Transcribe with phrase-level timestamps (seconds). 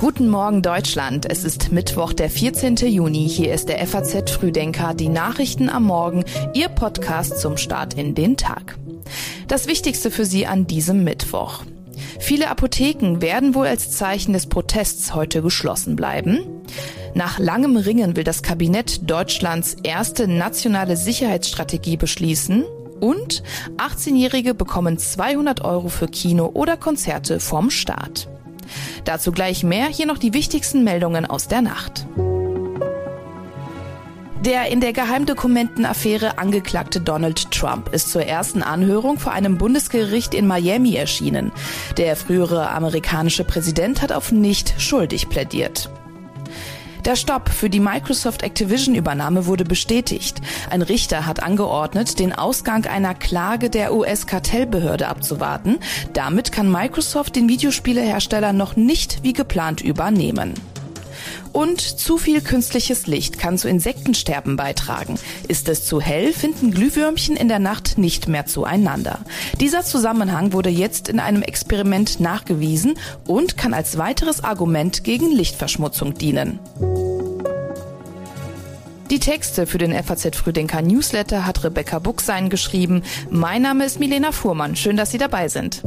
[0.00, 1.28] Guten Morgen Deutschland.
[1.28, 2.76] Es ist Mittwoch, der 14.
[2.76, 3.28] Juni.
[3.28, 6.24] Hier ist der FAZ Frühdenker, die Nachrichten am Morgen,
[6.54, 8.78] Ihr Podcast zum Start in den Tag.
[9.48, 11.64] Das Wichtigste für Sie an diesem Mittwoch.
[12.20, 16.38] Viele Apotheken werden wohl als Zeichen des Protests heute geschlossen bleiben.
[17.14, 22.62] Nach langem Ringen will das Kabinett Deutschlands erste nationale Sicherheitsstrategie beschließen.
[23.00, 23.42] Und
[23.78, 28.28] 18-Jährige bekommen 200 Euro für Kino oder Konzerte vom Staat.
[29.04, 32.06] Dazu gleich mehr, hier noch die wichtigsten Meldungen aus der Nacht.
[34.44, 40.46] Der in der Geheimdokumentenaffäre angeklagte Donald Trump ist zur ersten Anhörung vor einem Bundesgericht in
[40.46, 41.50] Miami erschienen.
[41.96, 45.90] Der frühere amerikanische Präsident hat auf nicht schuldig plädiert.
[47.08, 50.42] Der Stopp für die Microsoft Activision Übernahme wurde bestätigt.
[50.68, 55.78] Ein Richter hat angeordnet, den Ausgang einer Klage der US-Kartellbehörde abzuwarten.
[56.12, 60.52] Damit kann Microsoft den Videospielehersteller noch nicht wie geplant übernehmen.
[61.52, 65.18] Und zu viel künstliches Licht kann zu Insektensterben beitragen.
[65.48, 69.20] Ist es zu hell, finden Glühwürmchen in der Nacht nicht mehr zueinander.
[69.60, 72.94] Dieser Zusammenhang wurde jetzt in einem Experiment nachgewiesen
[73.26, 76.58] und kann als weiteres Argument gegen Lichtverschmutzung dienen.
[79.10, 83.02] Die Texte für den FAZ Frühdenker Newsletter hat Rebecca Buchsein geschrieben.
[83.30, 84.76] Mein Name ist Milena Fuhrmann.
[84.76, 85.82] Schön, dass Sie dabei sind.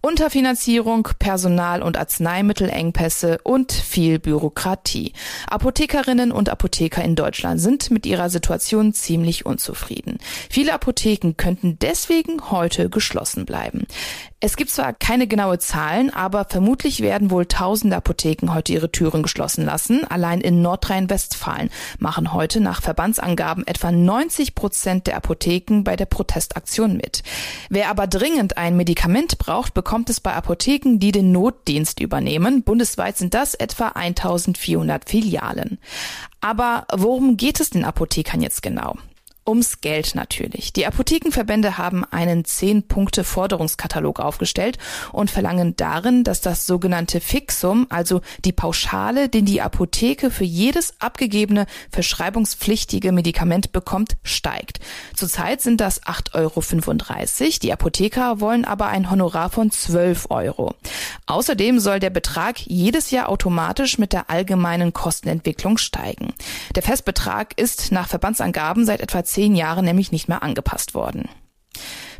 [0.00, 5.12] Unterfinanzierung, Personal- und Arzneimittelengpässe und viel Bürokratie.
[5.48, 10.18] Apothekerinnen und Apotheker in Deutschland sind mit ihrer Situation ziemlich unzufrieden.
[10.48, 13.86] Viele Apotheken könnten deswegen heute geschlossen bleiben.
[14.42, 19.22] Es gibt zwar keine genaue Zahlen, aber vermutlich werden wohl tausende Apotheken heute ihre Türen
[19.22, 20.04] geschlossen lassen.
[20.04, 26.96] Allein in Nordrhein-Westfalen machen heute nach Verbandsangaben etwa 90 Prozent der Apotheken bei der Protestaktion
[26.96, 27.22] mit.
[27.68, 32.62] Wer aber dringend ein Medikament braucht, bekommt es bei Apotheken, die den Notdienst übernehmen.
[32.62, 35.78] Bundesweit sind das etwa 1400 Filialen.
[36.40, 38.96] Aber worum geht es den Apothekern jetzt genau?
[39.50, 40.72] Ums Geld natürlich.
[40.72, 44.78] Die Apothekenverbände haben einen Zehn-Punkte-Forderungskatalog aufgestellt
[45.12, 50.94] und verlangen darin, dass das sogenannte Fixum, also die Pauschale, den die Apotheke für jedes
[51.00, 54.80] abgegebene verschreibungspflichtige Medikament bekommt, steigt.
[55.14, 57.58] Zurzeit sind das 8,35 Euro.
[57.62, 60.74] Die Apotheker wollen aber ein Honorar von 12 Euro.
[61.26, 66.32] Außerdem soll der Betrag jedes Jahr automatisch mit der allgemeinen Kostenentwicklung steigen.
[66.74, 71.26] Der Festbetrag ist nach Verbandsangaben seit etwa zehn Jahren nämlich nicht mehr angepasst worden.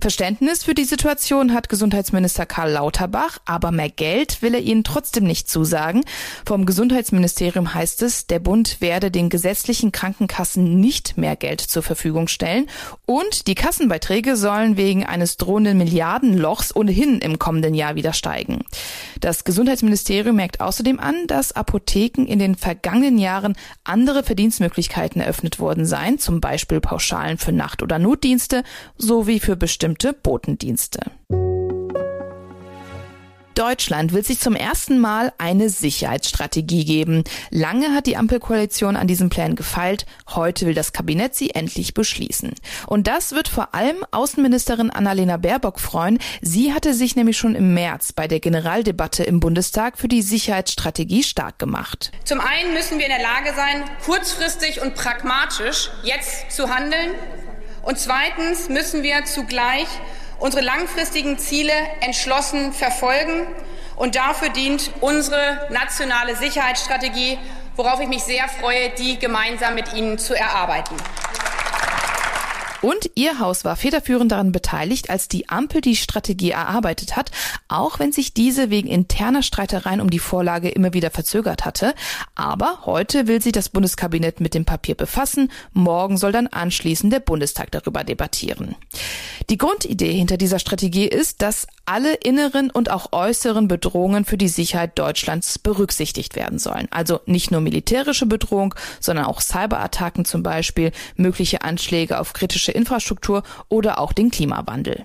[0.00, 5.25] Verständnis für die Situation hat Gesundheitsminister Karl Lauterbach, aber mehr Geld will er ihnen trotzdem
[5.25, 6.05] nicht zusagen.
[6.47, 12.28] Vom Gesundheitsministerium heißt es, der Bund werde den gesetzlichen Krankenkassen nicht mehr Geld zur Verfügung
[12.28, 12.66] stellen
[13.05, 18.65] und die Kassenbeiträge sollen wegen eines drohenden Milliardenlochs ohnehin im kommenden Jahr wieder steigen.
[19.21, 25.84] Das Gesundheitsministerium merkt außerdem an, dass Apotheken in den vergangenen Jahren andere Verdienstmöglichkeiten eröffnet worden
[25.84, 28.62] seien, zum Beispiel Pauschalen für Nacht- oder Notdienste
[28.97, 31.00] sowie für bestimmte bestimmte Botendienste.
[33.54, 37.24] Deutschland will sich zum ersten Mal eine Sicherheitsstrategie geben.
[37.50, 40.06] Lange hat die Ampelkoalition an diesem Plan gefeilt.
[40.30, 42.54] Heute will das Kabinett sie endlich beschließen.
[42.86, 46.18] Und das wird vor allem Außenministerin Annalena Baerbock freuen.
[46.40, 51.24] Sie hatte sich nämlich schon im März bei der Generaldebatte im Bundestag für die Sicherheitsstrategie
[51.24, 52.12] stark gemacht.
[52.24, 57.10] Zum einen müssen wir in der Lage sein, kurzfristig und pragmatisch jetzt zu handeln
[57.82, 59.88] und zweitens müssen wir zugleich
[60.38, 63.46] unsere langfristigen Ziele entschlossen verfolgen.
[63.96, 67.38] Und dafür dient unsere nationale Sicherheitsstrategie,
[67.76, 70.96] worauf ich mich sehr freue, die gemeinsam mit Ihnen zu erarbeiten.
[72.82, 77.30] Und ihr Haus war federführend daran beteiligt, als die Ampel die Strategie erarbeitet hat,
[77.68, 81.94] auch wenn sich diese wegen interner Streitereien um die Vorlage immer wieder verzögert hatte.
[82.34, 85.50] Aber heute will sich das Bundeskabinett mit dem Papier befassen.
[85.72, 88.76] Morgen soll dann anschließend der Bundestag darüber debattieren.
[89.50, 94.49] Die Grundidee hinter dieser Strategie ist, dass alle inneren und auch äußeren Bedrohungen für die
[94.49, 96.87] Sicherheit Deutschlands berücksichtigt werden sollen.
[96.90, 103.43] Also nicht nur militärische Bedrohung, sondern auch Cyberattacken zum Beispiel, mögliche Anschläge auf kritische Infrastruktur
[103.69, 105.05] oder auch den Klimawandel.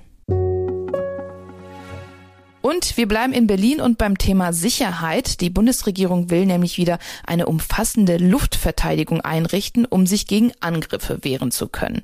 [2.66, 5.40] Und wir bleiben in Berlin und beim Thema Sicherheit.
[5.40, 11.68] Die Bundesregierung will nämlich wieder eine umfassende Luftverteidigung einrichten, um sich gegen Angriffe wehren zu
[11.68, 12.02] können.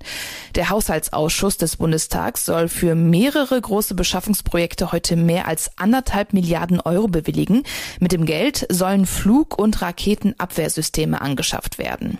[0.53, 7.07] Der Haushaltsausschuss des Bundestags soll für mehrere große Beschaffungsprojekte heute mehr als anderthalb Milliarden Euro
[7.07, 7.63] bewilligen.
[7.99, 12.19] Mit dem Geld sollen Flug- und Raketenabwehrsysteme angeschafft werden.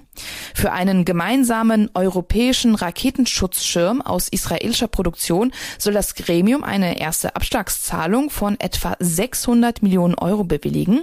[0.55, 8.59] Für einen gemeinsamen europäischen Raketenschutzschirm aus israelischer Produktion soll das Gremium eine erste Abschlagszahlung von
[8.59, 11.01] etwa 600 Millionen Euro bewilligen.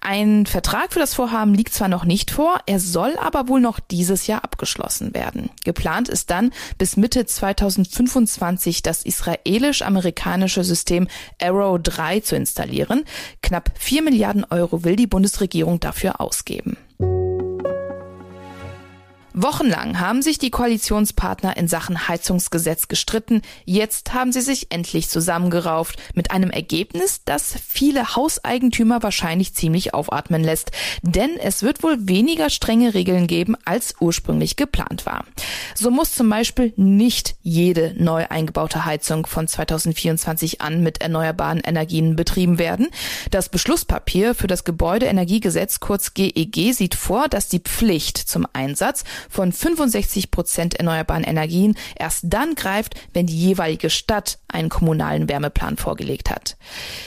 [0.00, 3.78] Ein Vertrag für das Vorhaben liegt zwar noch nicht vor, er soll aber wohl noch
[3.78, 5.50] dieses Jahr abgeschlossen werden.
[5.64, 11.06] Geplant ist dann bis Mitte 2025 das israelisch-amerikanische System
[11.40, 13.04] Arrow 3 zu installieren.
[13.42, 16.76] Knapp 4 Milliarden Euro will die Bundesregierung dafür ausgeben.
[19.32, 23.42] Wochenlang haben sich die Koalitionspartner in Sachen Heizungsgesetz gestritten.
[23.64, 30.42] Jetzt haben sie sich endlich zusammengerauft mit einem Ergebnis, das viele Hauseigentümer wahrscheinlich ziemlich aufatmen
[30.42, 30.72] lässt.
[31.02, 35.24] Denn es wird wohl weniger strenge Regeln geben, als ursprünglich geplant war.
[35.74, 42.16] So muss zum Beispiel nicht jede neu eingebaute Heizung von 2024 an mit erneuerbaren Energien
[42.16, 42.88] betrieben werden.
[43.30, 49.04] Das Beschlusspapier für das Gebäudeenergiegesetz kurz GEG e sieht vor, dass die Pflicht zum Einsatz
[49.28, 55.76] von 65 Prozent erneuerbaren Energien erst dann greift, wenn die jeweilige Stadt einen kommunalen Wärmeplan
[55.76, 56.56] vorgelegt hat.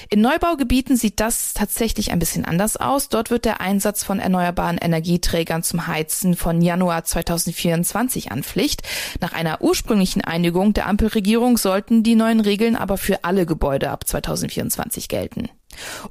[0.10, 3.10] In Neubaugebieten sieht das tatsächlich ein bisschen anders aus.
[3.10, 8.84] Dort wird der Einsatz von erneuerbaren Energieträgern zum Heizen von Januar 2024 an Pflicht.
[9.22, 14.08] Nach einer ursprünglichen Einigung der Ampelregierung sollten die neuen Regeln aber für alle Gebäude ab
[14.08, 15.50] 2024 gelten.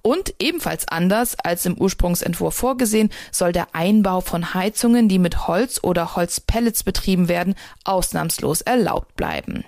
[0.02, 5.80] Und ebenfalls anders als im Ursprungsentwurf vorgesehen, soll der Einbau von Heizungen, die mit Holz
[5.82, 7.54] oder Holzpellets betrieben werden,
[7.84, 9.64] ausnahmslos erlaubt bleiben.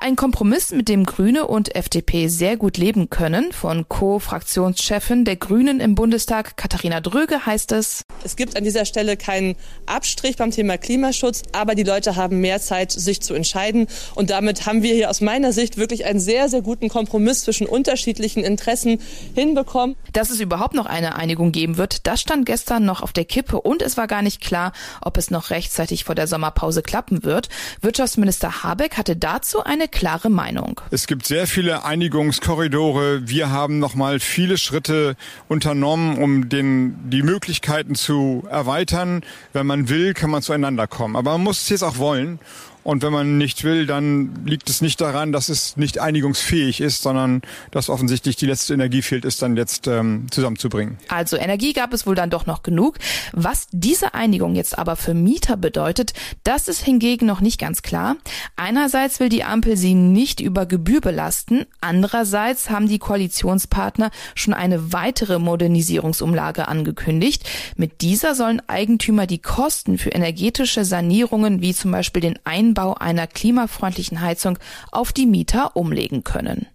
[0.00, 3.52] Ein Kompromiss, mit dem Grüne und FDP sehr gut leben können.
[3.52, 8.02] Von Co-Fraktionschefin der Grünen im Bundestag, Katharina Dröge, heißt es.
[8.24, 9.56] Es gibt an dieser Stelle keinen
[9.86, 13.86] Abstrich beim Thema Klimaschutz, aber die Leute haben mehr Zeit, sich zu entscheiden.
[14.14, 17.66] Und damit haben wir hier aus meiner Sicht wirklich einen sehr, sehr guten Kompromiss zwischen
[17.66, 19.00] unterschiedlichen Interessen
[19.34, 19.96] hinbekommen.
[20.12, 23.60] Dass es überhaupt noch eine Einigung geben wird, das stand gestern noch auf der Kippe
[23.60, 27.48] und es war gar nicht klar, ob es noch rechtzeitig vor der Sommerpause klappen wird.
[27.80, 30.80] Wirtschaftsminister Habeck hatte dazu dazu eine klare Meinung.
[30.90, 33.26] Es gibt sehr viele Einigungskorridore.
[33.28, 35.16] Wir haben noch mal viele Schritte
[35.48, 39.22] unternommen, um den, die Möglichkeiten zu erweitern.
[39.54, 41.16] Wenn man will, kann man zueinander kommen.
[41.16, 42.40] Aber man muss es jetzt auch wollen.
[42.88, 47.02] Und wenn man nicht will, dann liegt es nicht daran, dass es nicht einigungsfähig ist,
[47.02, 50.96] sondern dass offensichtlich die letzte Energie fehlt, es dann jetzt ähm, zusammenzubringen.
[51.08, 52.96] Also Energie gab es wohl dann doch noch genug.
[53.34, 56.14] Was diese Einigung jetzt aber für Mieter bedeutet,
[56.44, 58.16] das ist hingegen noch nicht ganz klar.
[58.56, 64.94] Einerseits will die Ampel sie nicht über Gebühr belasten, andererseits haben die Koalitionspartner schon eine
[64.94, 67.46] weitere Modernisierungsumlage angekündigt.
[67.76, 72.94] Mit dieser sollen Eigentümer die Kosten für energetische Sanierungen wie zum Beispiel den Einbau Einbau
[72.94, 74.56] einer klimafreundlichen Heizung
[74.92, 76.68] auf die Mieter umlegen können.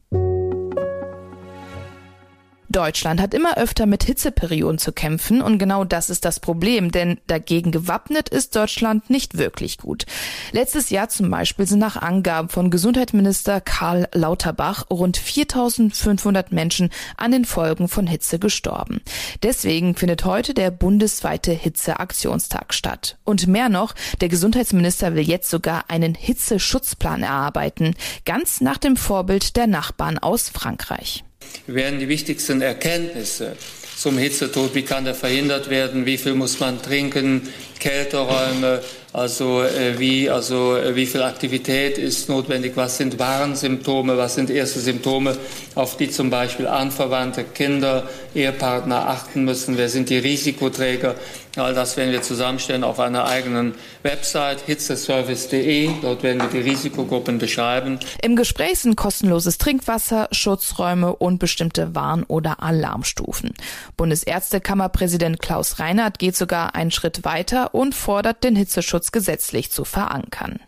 [2.73, 7.19] Deutschland hat immer öfter mit Hitzeperioden zu kämpfen und genau das ist das Problem, denn
[7.27, 10.05] dagegen gewappnet ist Deutschland nicht wirklich gut.
[10.51, 17.31] Letztes Jahr zum Beispiel sind nach Angaben von Gesundheitsminister Karl Lauterbach rund 4500 Menschen an
[17.31, 19.01] den Folgen von Hitze gestorben.
[19.43, 23.17] Deswegen findet heute der bundesweite Hitzeaktionstag statt.
[23.23, 27.93] Und mehr noch, der Gesundheitsminister will jetzt sogar einen Hitzeschutzplan erarbeiten,
[28.25, 31.23] ganz nach dem Vorbild der Nachbarn aus Frankreich
[31.67, 33.55] werden die wichtigsten Erkenntnisse
[33.95, 37.49] zum Hitzetod, wie kann der verhindert werden, wie viel muss man trinken,
[37.79, 38.81] Kälteräume,
[39.13, 44.49] also äh, wie, also äh, wie viel Aktivität ist notwendig, was sind Warnsymptome, was sind
[44.49, 45.37] erste Symptome,
[45.75, 51.15] auf die zum Beispiel Anverwandte, Kinder, Ehepartner achten müssen, wer sind die Risikoträger.
[51.55, 55.91] All das werden wir zusammenstellen auf einer eigenen Website hitzeservice.de.
[56.01, 57.99] Dort werden wir die Risikogruppen beschreiben.
[58.23, 63.53] Im Gespräch sind kostenloses Trinkwasser, Schutzräume und bestimmte Warn- oder Alarmstufen.
[63.97, 70.59] Bundesärztekammerpräsident Klaus Reinhardt geht sogar einen Schritt weiter und fordert den Hitzeschutz gesetzlich zu verankern.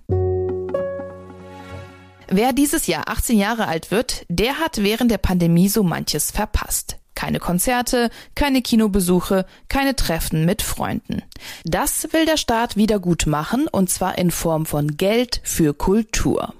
[2.27, 6.97] Wer dieses Jahr 18 Jahre alt wird, der hat während der Pandemie so manches verpasst.
[7.13, 11.23] Keine Konzerte, keine Kinobesuche, keine Treffen mit Freunden.
[11.63, 16.53] Das will der Staat wieder gut machen und zwar in Form von Geld für Kultur.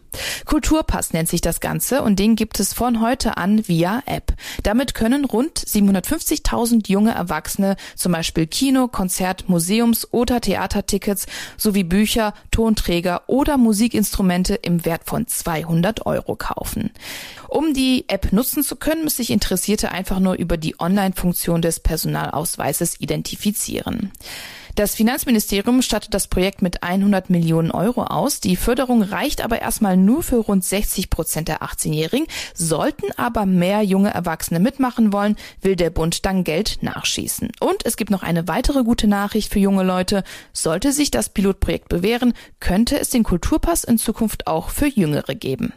[0.46, 4.34] Kulturpass nennt sich das Ganze und den gibt es von heute an via App.
[4.64, 12.34] Damit können rund 750.000 junge Erwachsene zum Beispiel Kino, Konzert, Museums- oder Theatertickets sowie Bücher,
[12.52, 16.92] Tonträger oder Musikinstrumente im Wert von 200 Euro kaufen.
[17.48, 21.80] Um die App nutzen zu können, müssen sich Interessierte einfach nur über die Online-Funktion des
[21.80, 24.12] Personalausweises identifizieren.
[24.76, 28.42] Das Finanzministerium stattet das Projekt mit 100 Millionen Euro aus.
[28.42, 32.28] Die Förderung reicht aber erstmal nur für rund 60 Prozent der 18-Jährigen.
[32.54, 37.52] Sollten aber mehr junge Erwachsene mitmachen wollen, will der Bund dann Geld nachschießen.
[37.62, 40.26] Und es gibt noch eine weitere gute Nachricht für junge Leute.
[40.52, 45.72] Sollte sich das Pilotprojekt bewähren, könnte es den Kulturpass in Zukunft auch für Jüngere geben.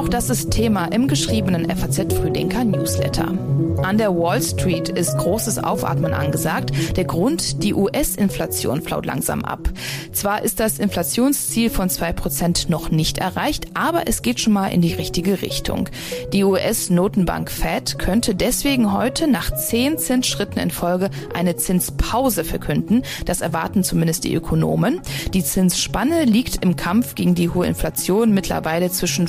[0.00, 3.34] Auch das ist Thema im geschriebenen FAZ Frühdenker Newsletter.
[3.82, 6.96] An der Wall Street ist großes Aufatmen angesagt.
[6.96, 9.70] Der Grund, die US-Inflation flaut langsam ab.
[10.12, 14.68] Zwar ist das Inflationsziel von zwei Prozent noch nicht erreicht, aber es geht schon mal
[14.68, 15.88] in die richtige Richtung.
[16.32, 23.02] Die US-Notenbank Fed könnte deswegen heute nach zehn Zinsschritten in Folge eine Zinspause verkünden.
[23.24, 25.00] Das erwarten zumindest die Ökonomen.
[25.32, 29.26] Die Zinsspanne liegt im Kampf gegen die hohe Inflation mittlerweile zwischen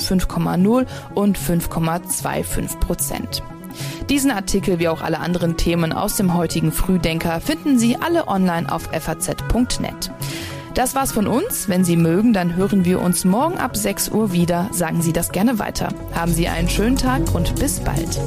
[0.62, 3.42] 5,0 und 5,25 Prozent.
[4.08, 8.70] Diesen Artikel wie auch alle anderen Themen aus dem heutigen Frühdenker finden Sie alle online
[8.70, 10.10] auf faz.net.
[10.74, 11.68] Das war's von uns.
[11.68, 14.68] Wenn Sie mögen, dann hören wir uns morgen ab 6 Uhr wieder.
[14.72, 15.88] Sagen Sie das gerne weiter.
[16.14, 18.18] Haben Sie einen schönen Tag und bis bald.